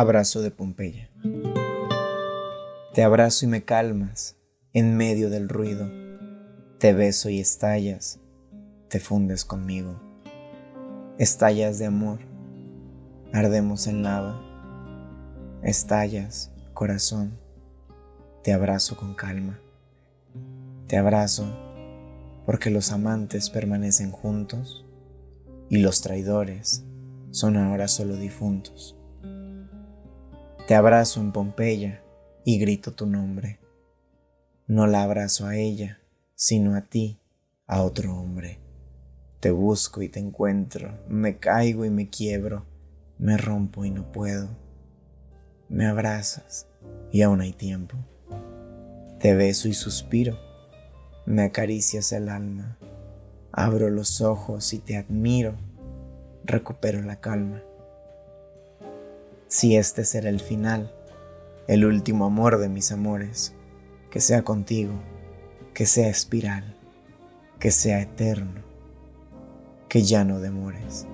Abrazo 0.00 0.42
de 0.42 0.52
Pompeya. 0.52 1.10
Te 2.94 3.02
abrazo 3.02 3.46
y 3.46 3.48
me 3.48 3.64
calmas 3.64 4.36
en 4.72 4.96
medio 4.96 5.28
del 5.28 5.48
ruido. 5.48 5.90
Te 6.78 6.92
beso 6.92 7.30
y 7.30 7.40
estallas, 7.40 8.20
te 8.86 9.00
fundes 9.00 9.44
conmigo. 9.44 10.00
Estallas 11.18 11.80
de 11.80 11.86
amor, 11.86 12.20
ardemos 13.32 13.88
en 13.88 14.04
lava. 14.04 14.40
Estallas, 15.64 16.52
corazón, 16.74 17.36
te 18.44 18.52
abrazo 18.52 18.96
con 18.96 19.14
calma. 19.14 19.58
Te 20.86 20.96
abrazo 20.96 21.44
porque 22.46 22.70
los 22.70 22.92
amantes 22.92 23.50
permanecen 23.50 24.12
juntos 24.12 24.86
y 25.68 25.78
los 25.78 26.02
traidores 26.02 26.84
son 27.32 27.56
ahora 27.56 27.88
solo 27.88 28.14
difuntos. 28.14 28.97
Te 30.68 30.74
abrazo 30.74 31.22
en 31.22 31.32
Pompeya 31.32 32.02
y 32.44 32.58
grito 32.58 32.92
tu 32.92 33.06
nombre. 33.06 33.58
No 34.66 34.86
la 34.86 35.02
abrazo 35.02 35.46
a 35.46 35.56
ella, 35.56 35.98
sino 36.34 36.74
a 36.74 36.82
ti, 36.82 37.18
a 37.66 37.80
otro 37.80 38.14
hombre. 38.14 38.60
Te 39.40 39.50
busco 39.50 40.02
y 40.02 40.10
te 40.10 40.20
encuentro, 40.20 40.92
me 41.08 41.38
caigo 41.38 41.86
y 41.86 41.90
me 41.90 42.10
quiebro, 42.10 42.66
me 43.16 43.38
rompo 43.38 43.86
y 43.86 43.90
no 43.90 44.12
puedo. 44.12 44.50
Me 45.70 45.86
abrazas 45.86 46.66
y 47.10 47.22
aún 47.22 47.40
hay 47.40 47.54
tiempo. 47.54 47.96
Te 49.20 49.34
beso 49.34 49.68
y 49.68 49.72
suspiro, 49.72 50.38
me 51.24 51.44
acaricias 51.44 52.12
el 52.12 52.28
alma, 52.28 52.76
abro 53.52 53.88
los 53.88 54.20
ojos 54.20 54.74
y 54.74 54.80
te 54.80 54.98
admiro, 54.98 55.54
recupero 56.44 57.00
la 57.00 57.20
calma 57.20 57.62
si 59.48 59.76
este 59.76 60.04
será 60.04 60.28
el 60.28 60.40
final, 60.40 60.94
el 61.66 61.84
último 61.84 62.26
amor 62.26 62.58
de 62.58 62.68
mis 62.68 62.92
amores, 62.92 63.54
que 64.10 64.20
sea 64.20 64.42
contigo, 64.42 64.92
que 65.74 65.86
sea 65.86 66.08
espiral, 66.08 66.76
que 67.58 67.70
sea 67.70 68.00
eterno, 68.00 68.62
que 69.88 70.02
ya 70.02 70.24
no 70.24 70.40
demores. 70.40 71.06